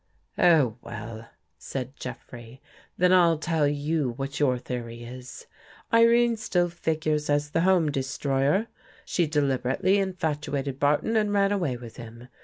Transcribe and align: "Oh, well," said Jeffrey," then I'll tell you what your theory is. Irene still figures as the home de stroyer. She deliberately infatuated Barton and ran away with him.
"Oh, 0.55 0.77
well," 0.81 1.29
said 1.59 1.95
Jeffrey," 1.95 2.59
then 2.97 3.13
I'll 3.13 3.37
tell 3.37 3.67
you 3.67 4.13
what 4.13 4.39
your 4.39 4.57
theory 4.57 5.03
is. 5.03 5.45
Irene 5.93 6.37
still 6.37 6.69
figures 6.69 7.29
as 7.29 7.51
the 7.51 7.61
home 7.61 7.91
de 7.91 7.99
stroyer. 8.01 8.65
She 9.05 9.27
deliberately 9.27 9.99
infatuated 9.99 10.79
Barton 10.79 11.15
and 11.15 11.31
ran 11.31 11.51
away 11.51 11.77
with 11.77 11.97
him. 11.97 12.29